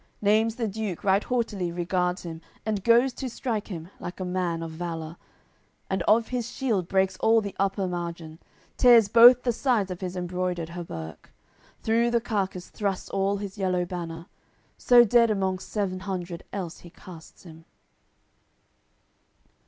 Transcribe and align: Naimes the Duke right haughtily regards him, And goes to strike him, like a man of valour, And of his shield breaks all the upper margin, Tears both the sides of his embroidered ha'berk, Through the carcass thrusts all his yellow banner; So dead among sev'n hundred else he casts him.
Naimes 0.19 0.55
the 0.55 0.67
Duke 0.67 1.03
right 1.03 1.23
haughtily 1.23 1.71
regards 1.71 2.23
him, 2.23 2.41
And 2.65 2.83
goes 2.83 3.13
to 3.13 3.29
strike 3.29 3.67
him, 3.67 3.89
like 3.99 4.19
a 4.19 4.25
man 4.25 4.63
of 4.63 4.71
valour, 4.71 5.15
And 5.91 6.01
of 6.07 6.29
his 6.29 6.49
shield 6.49 6.87
breaks 6.87 7.17
all 7.17 7.39
the 7.39 7.55
upper 7.59 7.87
margin, 7.87 8.39
Tears 8.77 9.07
both 9.09 9.43
the 9.43 9.51
sides 9.51 9.91
of 9.91 10.01
his 10.01 10.15
embroidered 10.15 10.69
ha'berk, 10.69 11.31
Through 11.83 12.09
the 12.09 12.19
carcass 12.19 12.69
thrusts 12.71 13.09
all 13.11 13.37
his 13.37 13.59
yellow 13.59 13.85
banner; 13.85 14.25
So 14.75 15.03
dead 15.05 15.29
among 15.29 15.59
sev'n 15.59 15.99
hundred 15.99 16.45
else 16.51 16.79
he 16.79 16.89
casts 16.89 17.43
him. 17.43 17.65